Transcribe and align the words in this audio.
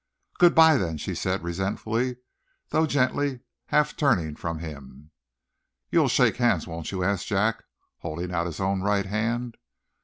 "Good 0.39 0.55
bye, 0.55 0.77
then!" 0.77 0.97
she 0.97 1.13
said, 1.13 1.43
resentfully, 1.43 2.15
though 2.69 2.87
gently, 2.87 3.41
half 3.67 3.95
turning 3.95 4.35
from 4.35 4.57
him. 4.57 5.11
"You'll 5.91 6.09
shake 6.09 6.37
hands, 6.37 6.65
won't 6.65 6.91
you?" 6.91 7.03
asked 7.03 7.27
Jack, 7.27 7.63
holding 7.99 8.31
out 8.33 8.47
his 8.47 8.59
own 8.59 8.81
right 8.81 9.05
hand. 9.05 9.57